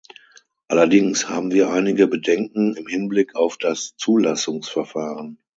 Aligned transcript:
Allerdings 0.67 1.29
haben 1.29 1.51
wir 1.51 1.69
einige 1.69 2.07
Bedenken 2.07 2.73
im 2.73 2.87
Hinblick 2.87 3.35
auf 3.35 3.57
das 3.59 3.95
Zulassungsverfahren. 3.97 5.37